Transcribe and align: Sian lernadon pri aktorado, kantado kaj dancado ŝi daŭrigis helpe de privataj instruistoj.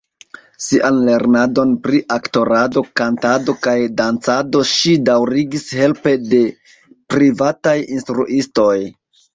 Sian 0.67 0.95
lernadon 1.09 1.75
pri 1.83 1.99
aktorado, 2.15 2.83
kantado 3.01 3.57
kaj 3.67 3.77
dancado 4.01 4.65
ŝi 4.73 4.97
daŭrigis 5.11 5.71
helpe 5.83 6.19
de 6.35 6.45
privataj 7.15 7.81
instruistoj. 8.01 8.77